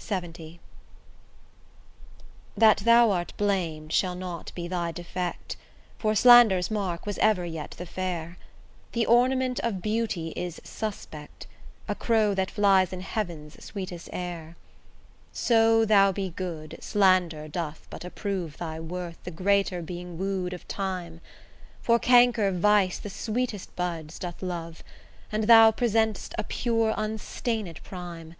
LXX 0.00 0.58
That 2.56 2.78
thou 2.78 3.12
art 3.12 3.32
blam'd 3.36 3.92
shall 3.92 4.16
not 4.16 4.50
be 4.56 4.66
thy 4.66 4.90
defect, 4.90 5.56
For 5.96 6.16
slander's 6.16 6.72
mark 6.72 7.06
was 7.06 7.16
ever 7.18 7.44
yet 7.44 7.76
the 7.78 7.86
fair; 7.86 8.36
The 8.90 9.06
ornament 9.06 9.60
of 9.60 9.80
beauty 9.80 10.30
is 10.34 10.60
suspect, 10.64 11.46
A 11.86 11.94
crow 11.94 12.34
that 12.34 12.50
flies 12.50 12.92
in 12.92 13.00
heaven's 13.02 13.64
sweetest 13.64 14.10
air. 14.12 14.56
So 15.30 15.84
thou 15.84 16.10
be 16.10 16.30
good, 16.30 16.76
slander 16.80 17.46
doth 17.46 17.86
but 17.90 18.04
approve 18.04 18.56
Thy 18.56 18.80
worth 18.80 19.22
the 19.22 19.30
greater 19.30 19.82
being 19.82 20.18
woo'd 20.18 20.52
of 20.52 20.66
time; 20.66 21.20
For 21.80 22.00
canker 22.00 22.50
vice 22.50 22.98
the 22.98 23.08
sweetest 23.10 23.76
buds 23.76 24.18
doth 24.18 24.42
love, 24.42 24.82
And 25.30 25.44
thou 25.44 25.70
present'st 25.70 26.34
a 26.38 26.42
pure 26.42 26.92
unstained 26.96 27.80
prime. 27.84 28.34